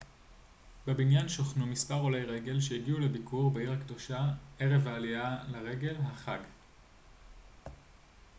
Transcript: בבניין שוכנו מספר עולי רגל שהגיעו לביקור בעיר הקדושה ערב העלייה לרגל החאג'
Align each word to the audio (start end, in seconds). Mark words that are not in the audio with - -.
בבניין 0.87 1.29
שוכנו 1.29 1.65
מספר 1.65 1.93
עולי 1.95 2.23
רגל 2.23 2.59
שהגיעו 2.61 2.99
לביקור 2.99 3.51
בעיר 3.51 3.71
הקדושה 3.71 4.25
ערב 4.59 4.87
העלייה 4.87 5.37
לרגל 5.47 5.95
החאג' 6.01 6.41